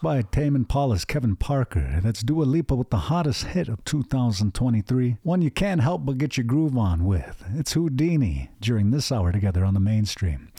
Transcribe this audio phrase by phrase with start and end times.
[0.00, 5.16] By Tame Impala's Kevin Parker, that's Dua Lipa with the hottest hit of 2023.
[5.24, 7.42] One you can't help but get your groove on with.
[7.56, 10.52] It's Houdini during this hour together on the mainstream.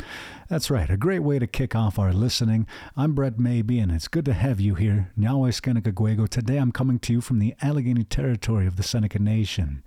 [0.50, 2.68] That's right, a great way to kick off our listening.
[2.98, 5.12] I'm Brett Maybe, and it's good to have you here.
[5.18, 6.28] Nyawe Skenikaguego.
[6.28, 9.84] Today I'm coming to you from the Allegany territory of the Seneca Nation.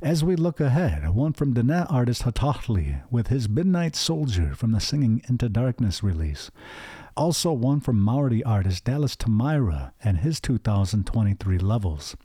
[0.00, 4.80] As we look ahead, one from Diné artist Hataalii with his Midnight Soldier from the
[4.80, 6.52] Singing Into Darkness release.
[7.16, 12.16] Also one from Maori artist Dallas Tamaira and his 2023 levels.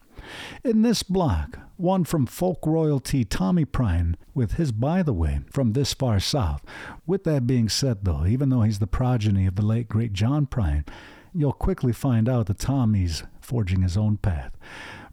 [0.63, 5.73] In this block, one from folk royalty Tommy Prine with his By the Way from
[5.73, 6.61] This Far South.
[7.05, 10.47] With that being said, though, even though he's the progeny of the late great John
[10.47, 10.87] Prine,
[11.33, 14.51] you'll quickly find out that Tommy's forging his own path.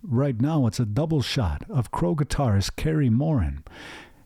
[0.02, 3.64] Right now, it's a double shot of crow guitarist Cary Morin.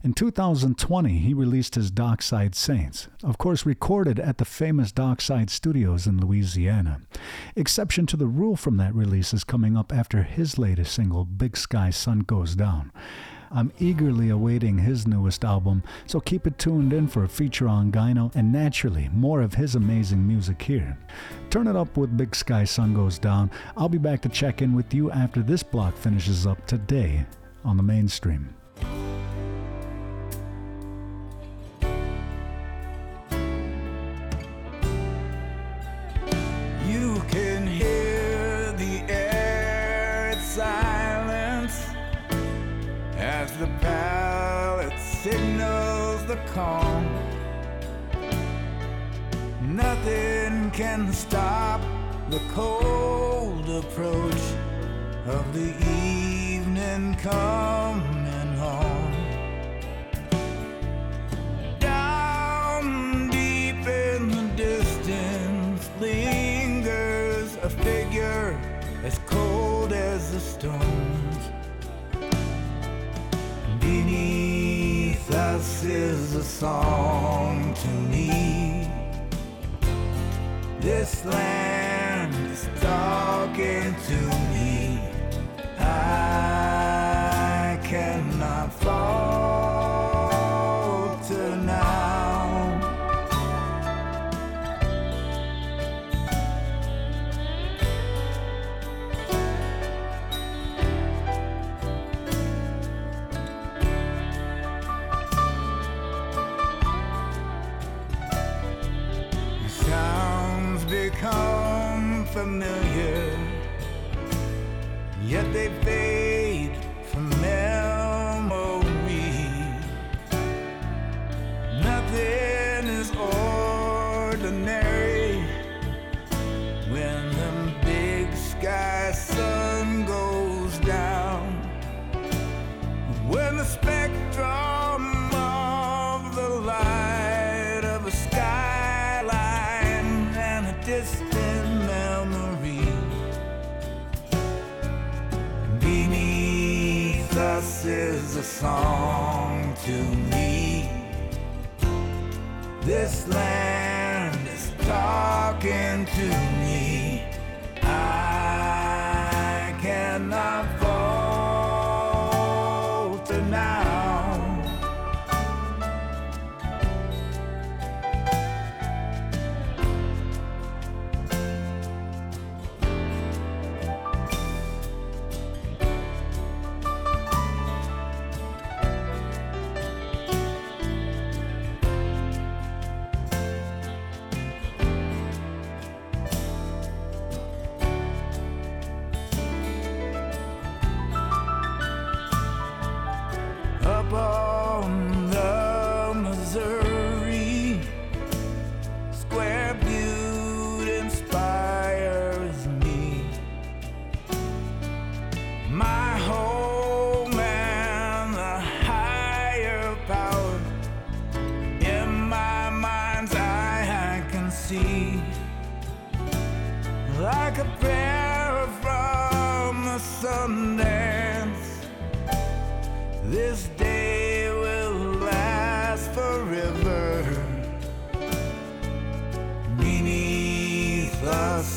[0.05, 6.07] In 2020, he released his Dockside Saints, of course, recorded at the famous Dockside Studios
[6.07, 7.01] in Louisiana.
[7.57, 11.57] Exception to the rule from that release is coming up after his latest single, Big
[11.57, 12.93] Sky Sun Goes Down.
[13.51, 17.91] I'm eagerly awaiting his newest album, so keep it tuned in for a feature on
[17.91, 20.97] Gyno and naturally more of his amazing music here.
[21.51, 23.51] Turn it up with Big Sky Sun Goes Down.
[23.77, 27.27] I'll be back to check in with you after this block finishes up today
[27.65, 28.55] on the mainstream.
[46.59, 47.05] Calm.
[49.83, 51.81] Nothing can stop
[52.31, 54.45] the cold approach
[55.37, 55.71] of the
[56.03, 58.18] evening coming
[75.91, 78.91] is a song to me.
[80.81, 84.21] This land is talking to
[84.53, 85.01] me.
[85.79, 86.98] I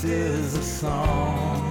[0.01, 1.61] cannot fall.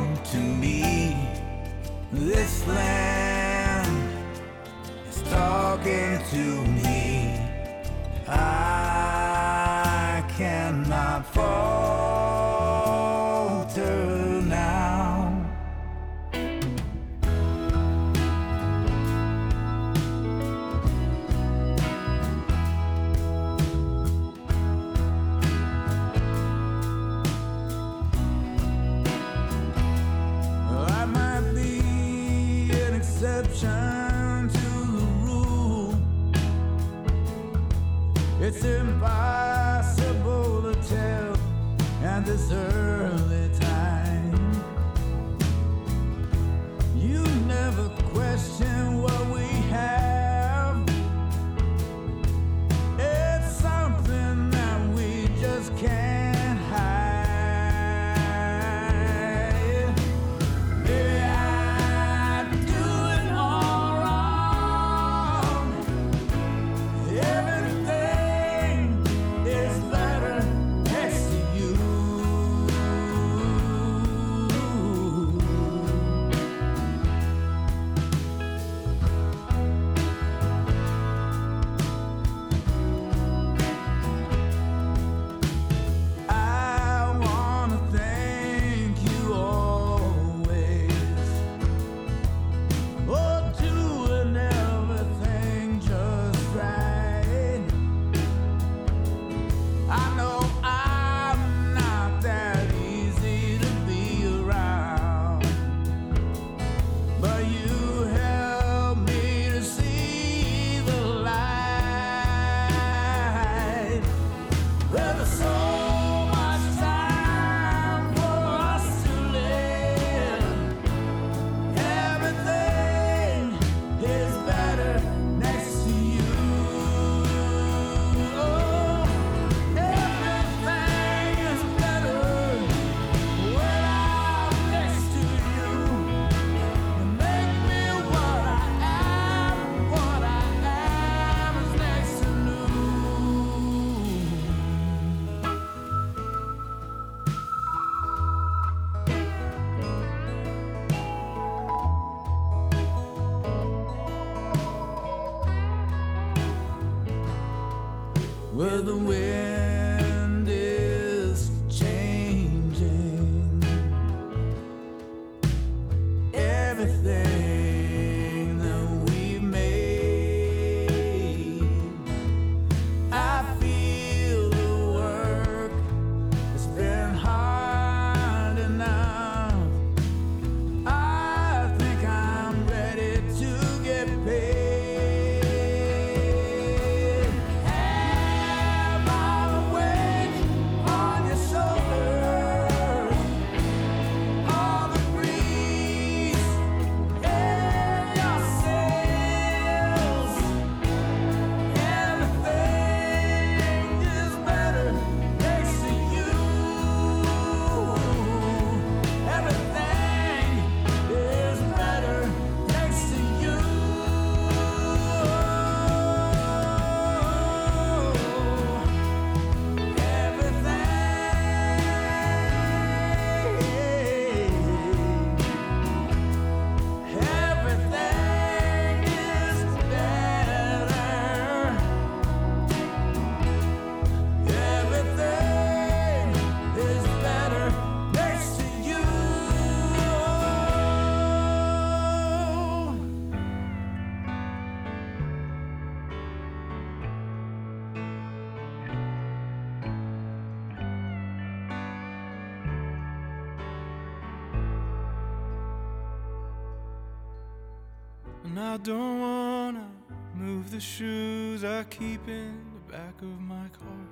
[258.82, 259.88] Don't wanna
[260.34, 264.08] move the shoes I keep in the back of my car.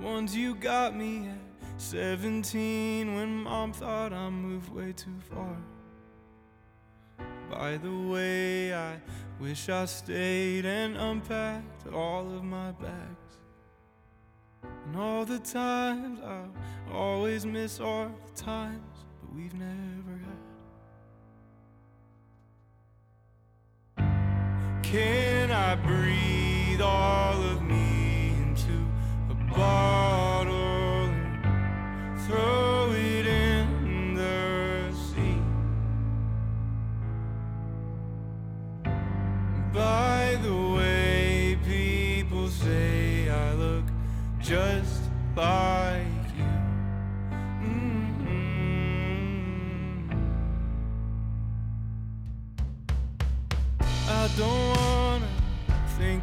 [0.00, 5.56] Ones you got me at 17 when mom thought I moved way too far.
[7.48, 9.00] By the way, I
[9.38, 13.38] wish I stayed and unpacked all of my bags.
[14.86, 16.50] And all the times I'll
[16.92, 20.21] always miss all the times, but we've never
[24.92, 28.84] Can I breathe all of me into
[29.30, 30.01] a bottle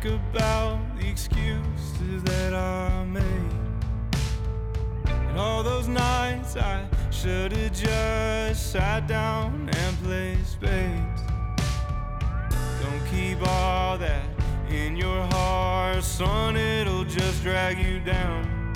[0.02, 3.24] think about the excuses that I made.
[5.06, 11.22] And all those nights I should've just sat down and played spades.
[12.82, 14.26] Don't keep all that
[14.70, 18.74] in your heart, son, it'll just drag you down.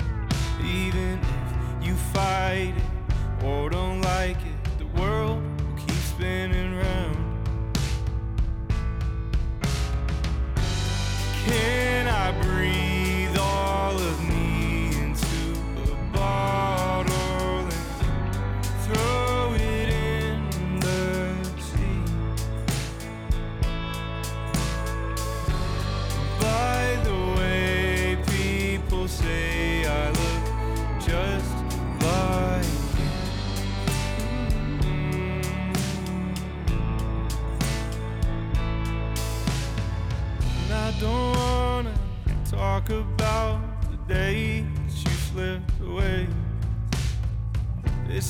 [0.60, 6.63] Even if you fight it or don't like it, the world will keep spinning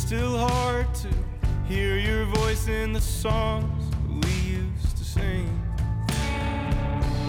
[0.07, 1.09] still hard to
[1.67, 3.91] hear your voice in the songs
[4.23, 5.49] we used to sing.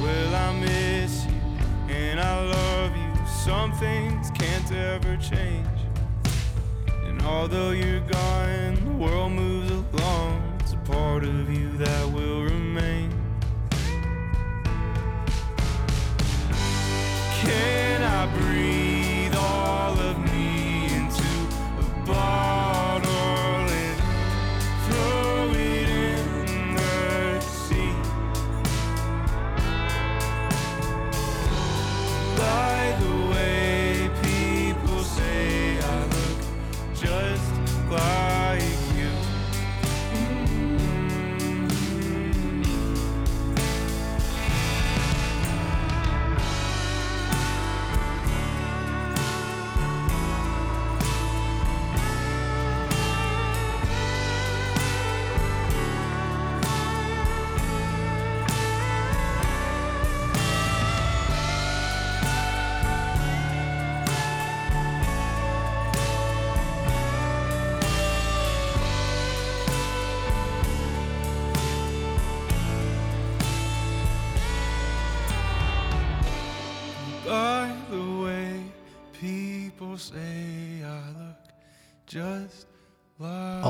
[0.03, 3.27] Well, I miss you and I love you.
[3.27, 5.65] Some things can't ever change.
[7.05, 10.59] And although you're gone, the world moves along.
[10.59, 13.09] It's a part of you that will remain.
[17.39, 18.84] Can I breathe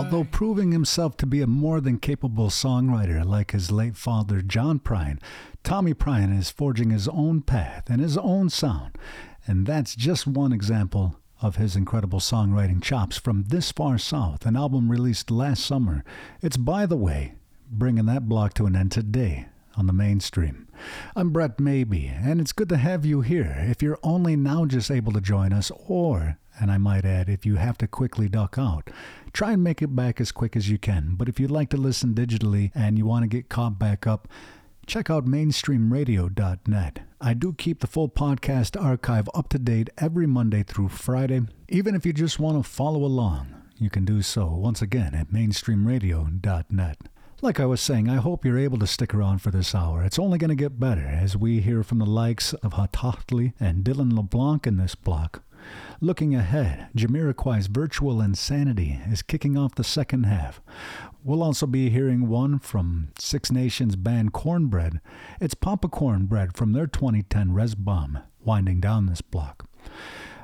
[0.06, 4.80] Although proving himself to be a more than capable songwriter like his late father John
[4.80, 5.18] Prine,
[5.64, 9.00] Tommy Prine is forging his own path and his own sound.
[9.48, 14.56] And that's just one example of his incredible songwriting chops from This Far South, an
[14.56, 16.04] album released last summer.
[16.40, 17.34] It's By the Way,
[17.72, 20.68] bringing that block to an end today on the mainstream.
[21.16, 23.56] I'm Brett Maybe, and it's good to have you here.
[23.60, 27.46] If you're only now just able to join us, or, and I might add, if
[27.46, 28.90] you have to quickly duck out,
[29.34, 31.16] try and make it back as quick as you can.
[31.16, 34.28] But if you'd like to listen digitally and you want to get caught back up,
[34.86, 37.00] check out mainstreamradio.net.
[37.22, 41.42] I do keep the full podcast archive up to date every Monday through Friday.
[41.70, 45.32] Even if you just want to follow along, you can do so once again at
[45.32, 46.98] mainstreamradio.net.
[47.42, 50.02] Like I was saying, I hope you're able to stick around for this hour.
[50.04, 53.84] It's only going to get better as we hear from the likes of Hataalii and
[53.84, 55.44] Dylan LeBlanc in this block.
[56.00, 60.62] Looking ahead, Jamiroquai's Virtual Insanity is kicking off the second half.
[61.26, 65.02] We'll also be hearing one from Six Nations band Cornbred.
[65.42, 69.68] It's Papa Cornbread from their 2010 Res Bomb, winding down this block.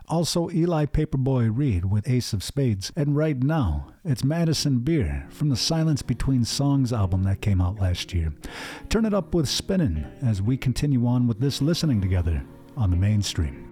[0.08, 2.92] Also, Eli Paperboy Reed with Ace of Spades.
[2.96, 7.80] And right now, it's Madison Beer from the Silence Between Songs album that came out
[7.80, 8.34] last year.
[8.90, 12.44] Turn it up with Spinnin' as we continue on with this listening together
[12.76, 13.68] on the mainstream.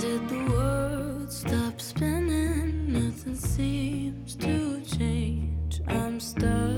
[0.00, 2.92] Did the world stop spinning?
[2.92, 5.80] Nothing seems to change.
[5.86, 6.71] I'm stuck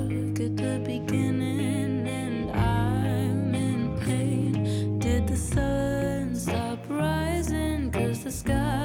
[8.45, 8.84] Cause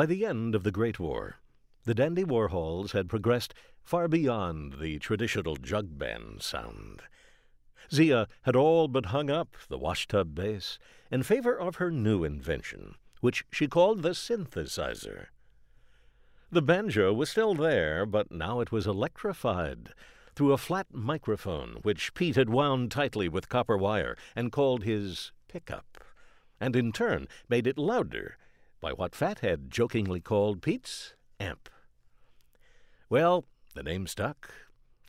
[0.00, 1.40] By the end of the Great War,
[1.84, 7.02] the Dandy Warhols had progressed far beyond the traditional jug band sound.
[7.92, 10.78] Zia had all but hung up the washtub bass
[11.10, 15.26] in favor of her new invention, which she called the synthesizer.
[16.50, 19.90] The banjo was still there, but now it was electrified
[20.34, 25.32] through a flat microphone which Pete had wound tightly with copper wire and called his
[25.46, 26.02] pickup,
[26.58, 28.38] and in turn made it louder
[28.80, 31.68] by what Fathead jokingly called Pete's amp.
[33.08, 34.52] Well, the name stuck,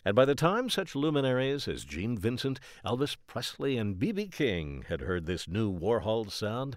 [0.03, 4.27] and by the time such luminaries as Gene Vincent, Elvis Presley, and B.B.
[4.27, 6.75] King had heard this new Warhol sound,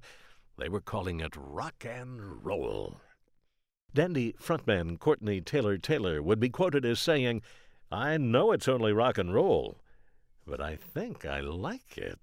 [0.59, 3.01] they were calling it rock and roll.
[3.95, 7.43] Dandy frontman Courtney Taylor Taylor would be quoted as saying,
[7.91, 9.81] I know it's only rock and roll,
[10.47, 12.19] but I think I like it.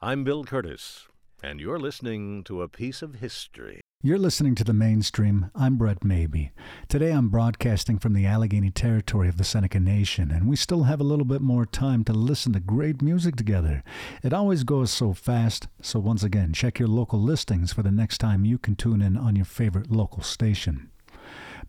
[0.00, 1.08] I'm Bill Curtis,
[1.44, 3.82] and you're listening to a piece of history.
[4.02, 5.50] You're listening to the mainstream.
[5.54, 6.48] I'm Brett Maybee.
[6.88, 11.00] Today I'm broadcasting from the Allegany territory of the Seneca Nation, and we still have
[11.00, 13.82] a little bit more time to listen to great music together.
[14.22, 18.18] It always goes so fast, so once again, check your local listings for the next
[18.18, 20.90] time you can tune in on your favorite local station.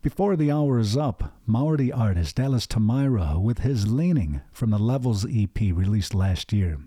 [0.05, 5.25] Before the hour is up, Maori artist Dallas Tamaira with his Leaning from the Levels
[5.25, 6.77] EP released last year.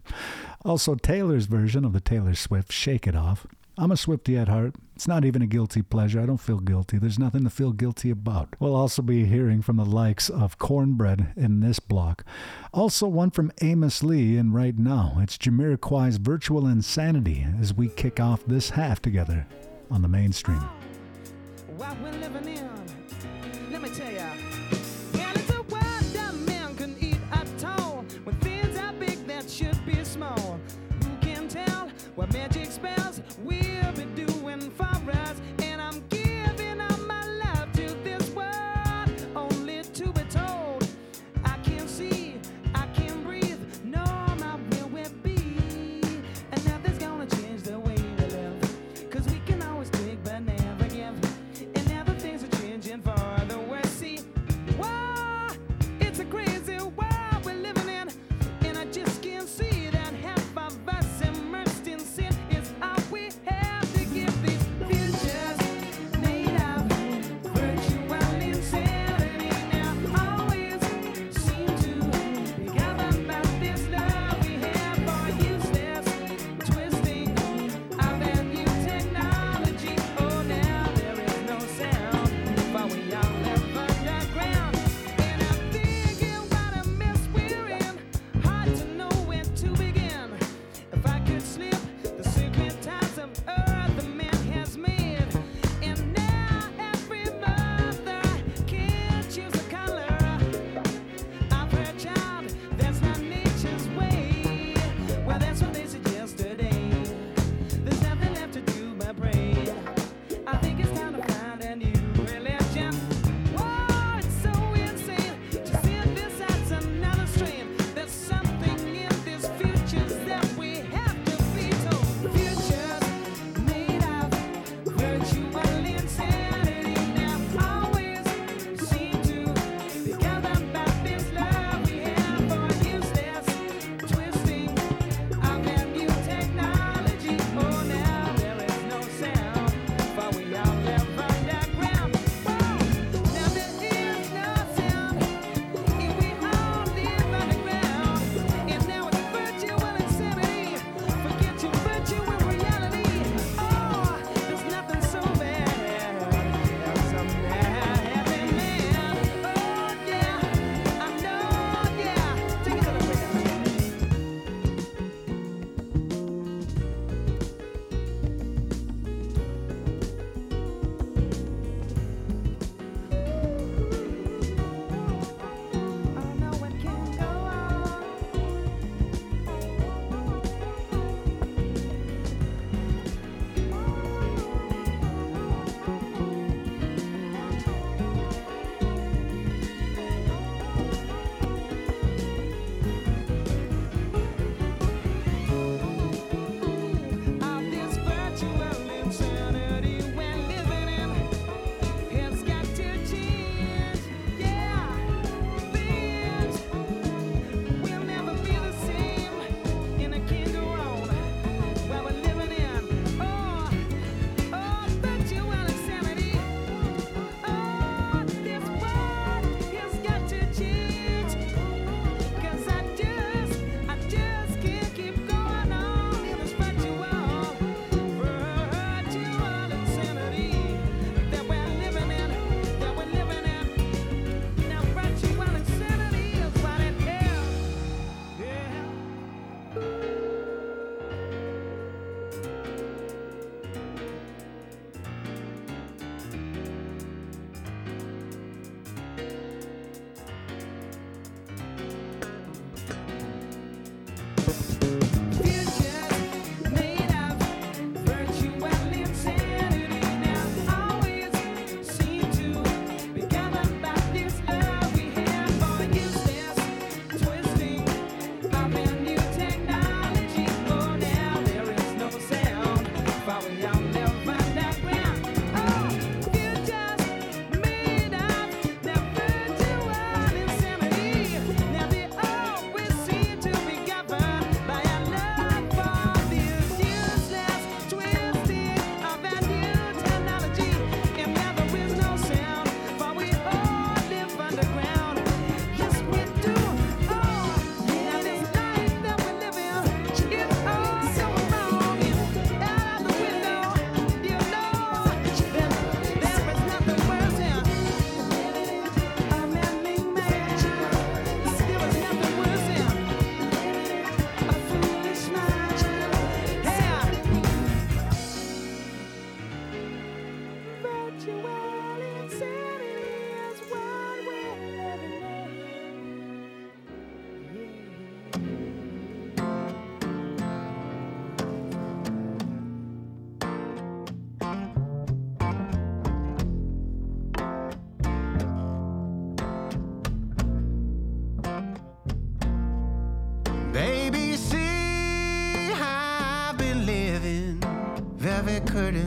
[0.64, 3.44] Also, Taylor's version of the Taylor Swift Shake It Off.
[3.76, 4.76] I'm a Swifty at heart.
[4.94, 6.20] It's not even a guilty pleasure.
[6.20, 6.96] I don't feel guilty.
[6.96, 8.54] There's nothing to feel guilty about.
[8.61, 12.24] We'll also be hearing from the likes of Cornbred in this block.
[12.72, 18.20] Also, one from Amos Lee, and right now, it's Jamiroquai's Virtual Insanity as we kick
[18.20, 19.44] off this half together
[19.90, 20.62] on the mainstream.
[21.76, 22.77] What we're living in,
[32.18, 33.67] what magic spells we'll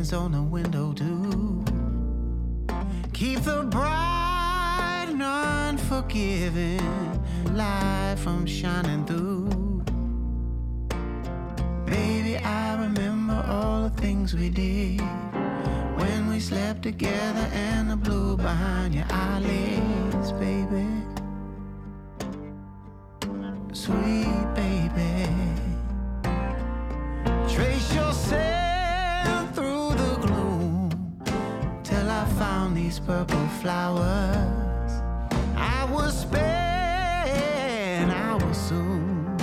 [0.02, 1.64] curtains on the window too.
[3.14, 6.82] Keep the bright and unforgiving
[7.54, 9.84] light from shining through.
[11.86, 15.02] Baby, I remember all the things we did
[16.00, 20.88] when we slept together and the blue behind your eyelids, baby.
[23.74, 24.81] Sweet baby.
[33.12, 34.92] Purple flowers.
[35.58, 39.38] I spent, I was soon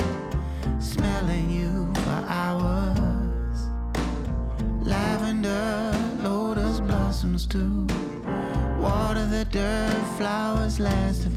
[0.81, 3.59] smelling you for hours.
[4.81, 5.93] Lavender,
[6.23, 7.87] lotus blossoms too.
[8.81, 11.28] Water the dirt, flowers lasting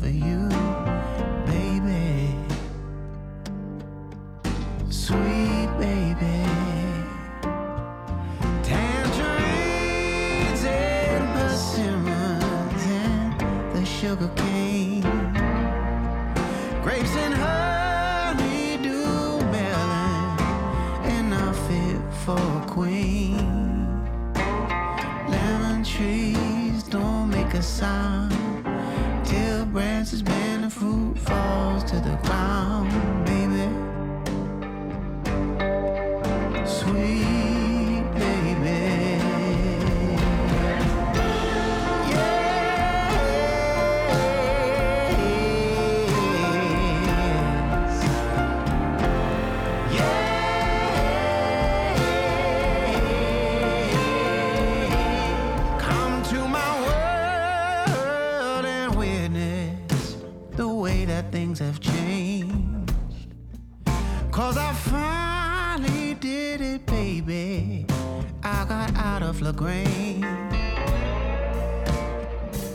[69.31, 70.25] of Lagrange.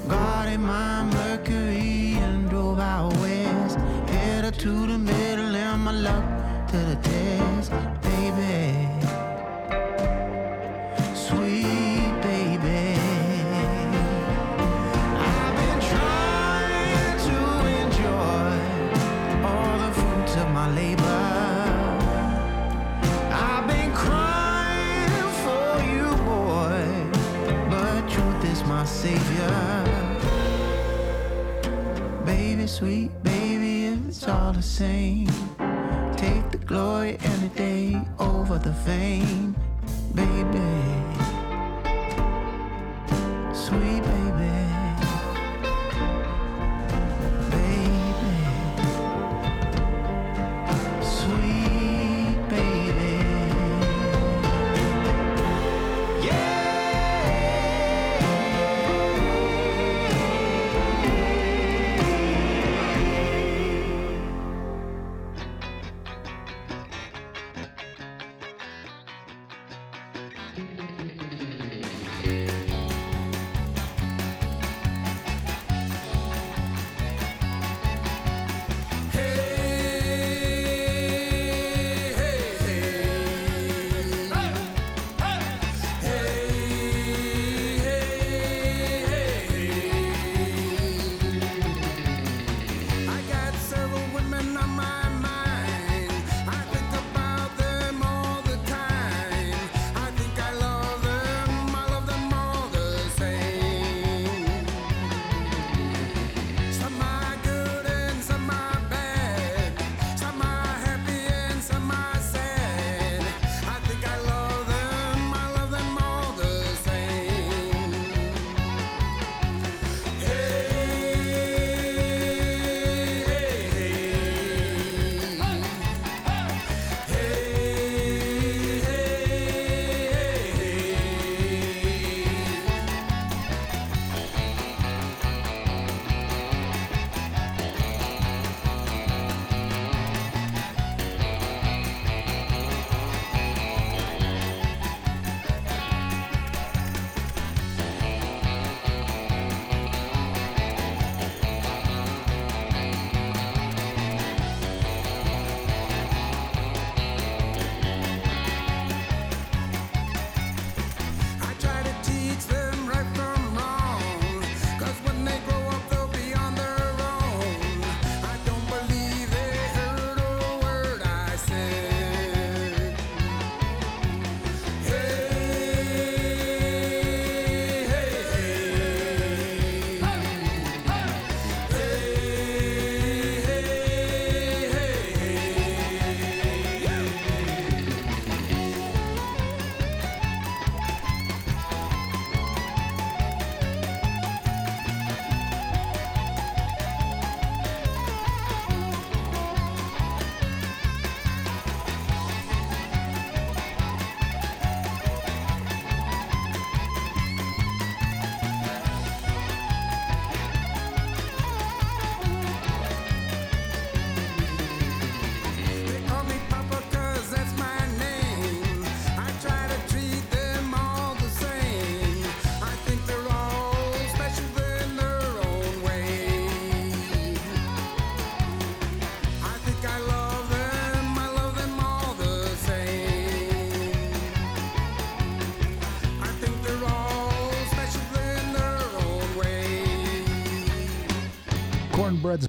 [0.08, 3.78] Guarded my Mercury and drove out west.
[4.08, 4.96] Headed to the
[32.76, 35.26] sweet baby, if it's all the same,
[36.14, 39.56] take the glory any day over the fame,
[40.14, 40.95] baby.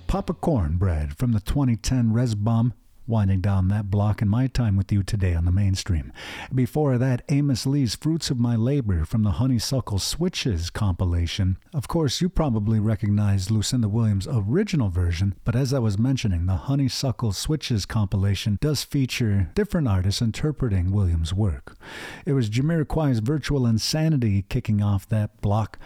[0.07, 2.71] Pappa Corn-bred from the 2010 Resbom
[3.07, 6.13] winding down that block in my time with you today on the mainstream.
[6.53, 11.57] Before that, Amos Lee's Fruits of My Labor from the Honeysuckle Switches compilation.
[11.73, 16.55] Of course, you probably recognize Lucinda Williams' original version, but as I was mentioning, the
[16.55, 21.77] Honeysuckle Switches compilation does feature different artists interpreting Williams' work.
[22.25, 25.77] It was Jamiroquai's Virtual Insanity kicking off that block.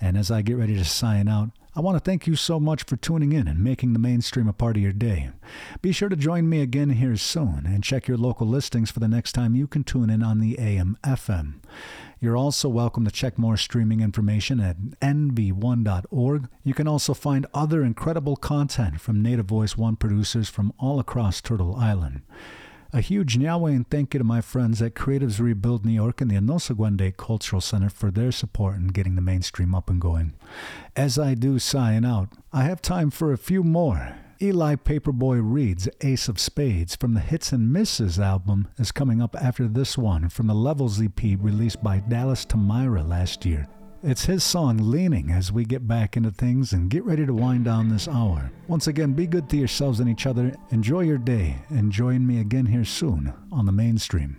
[0.00, 2.82] And as I get ready to sign out, I want to thank you so much
[2.82, 5.30] for tuning in and making the mainstream a part of your day.
[5.80, 9.06] Be sure to join me again here soon and check your local listings for the
[9.06, 11.60] next time you can tune in on the AM FM.
[12.18, 16.48] You're also welcome to check more streaming information at nv1.org.
[16.64, 21.40] You can also find other incredible content from Native Voice One producers from all across
[21.40, 22.22] Turtle Island.
[22.90, 26.30] A huge nyawe and thank you to my friends at Creatives Rebuild New York and
[26.30, 30.32] the Anosagwende Cultural Center for their support in getting the mainstream up and going.
[30.96, 34.16] As I do sign out, I have time for a few more.
[34.40, 39.36] Eli Paperboy Reed's Ace of Spades from the Hits and Misses album is coming up
[39.36, 43.68] after this one from the Levels EP released by Dallas Tamaira last year.
[44.00, 47.64] It's his song Leaning as we get back into things and get ready to wind
[47.64, 48.52] down this hour.
[48.68, 50.54] Once again, be good to yourselves and each other.
[50.70, 54.36] Enjoy your day and join me again here soon on the mainstream.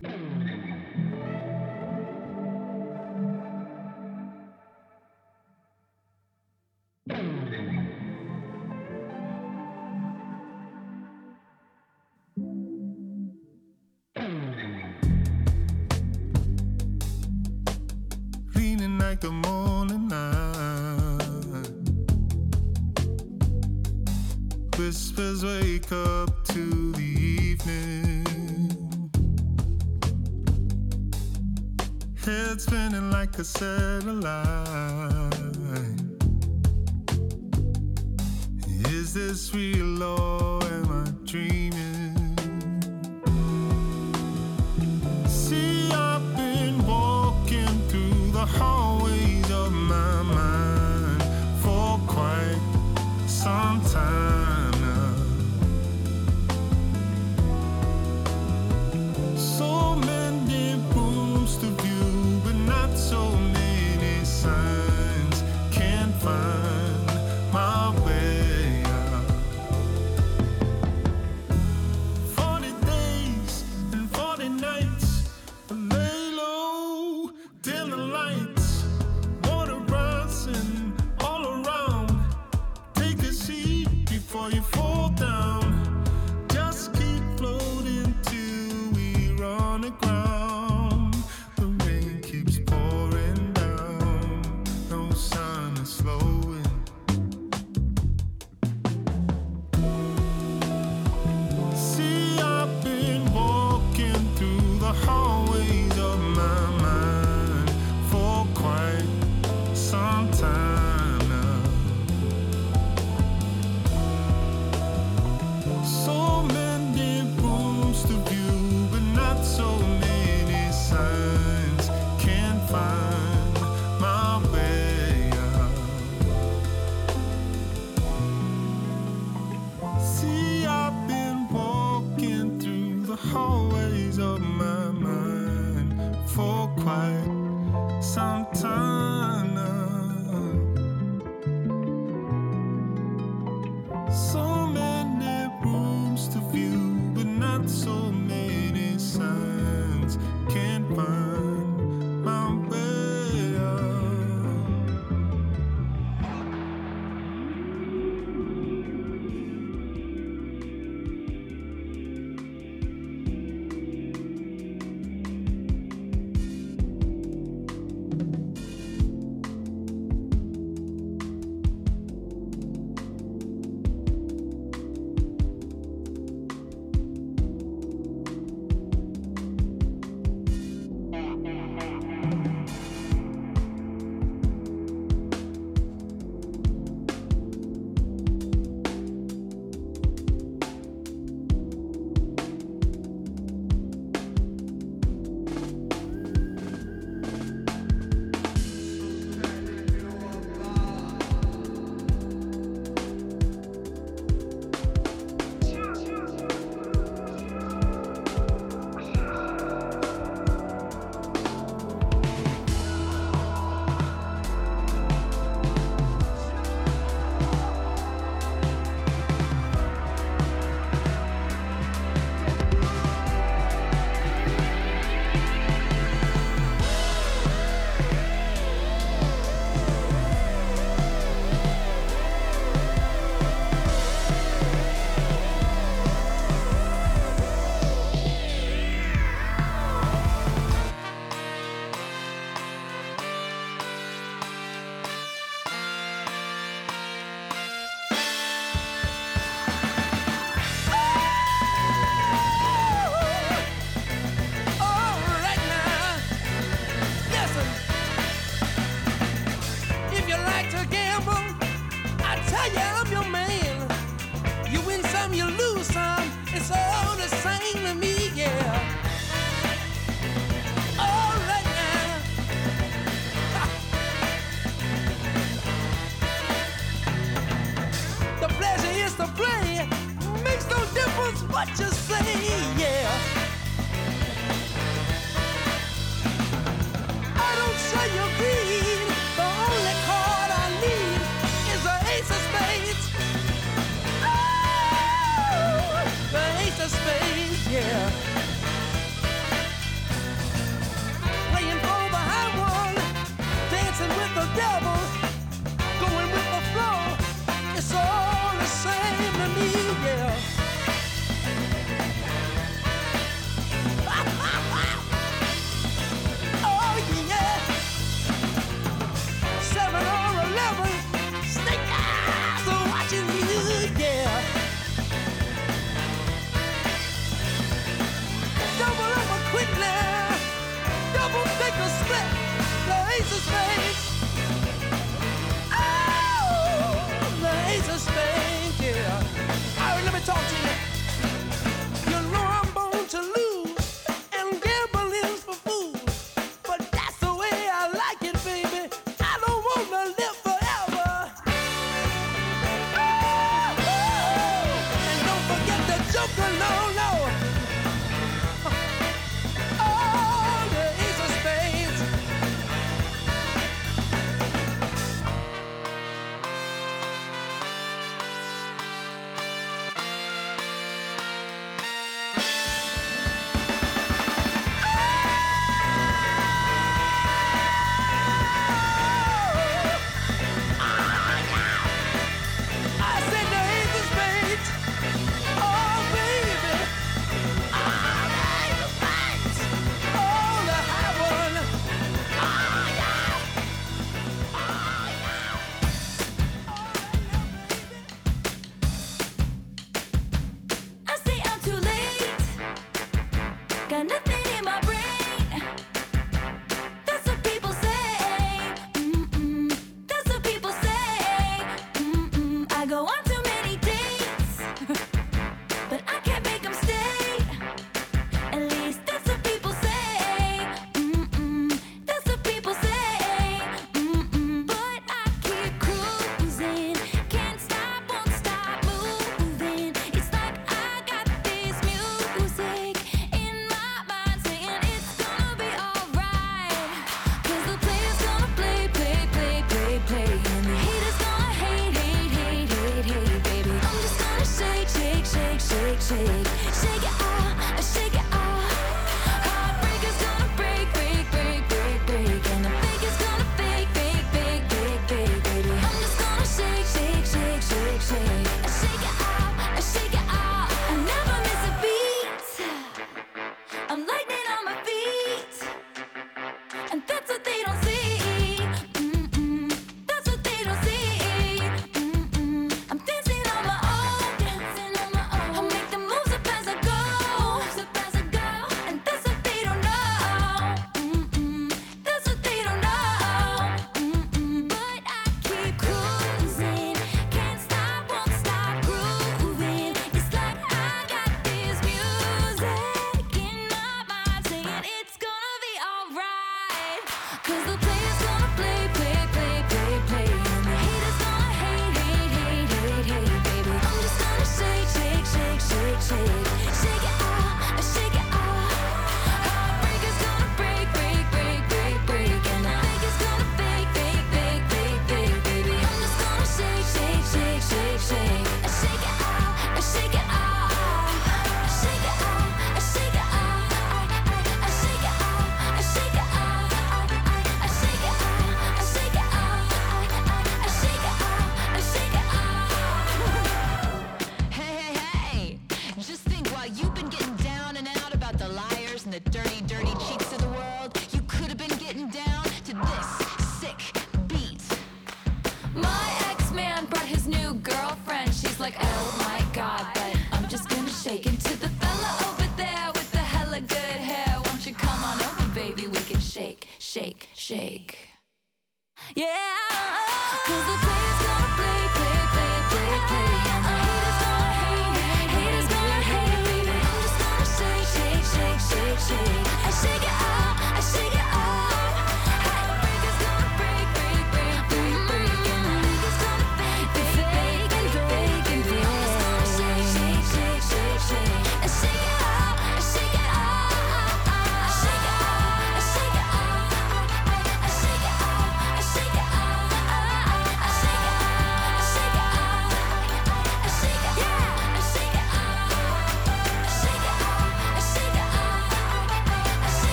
[539.80, 540.38] dirty cheeks